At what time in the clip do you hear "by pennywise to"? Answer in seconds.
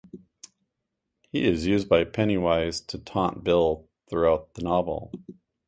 1.87-2.97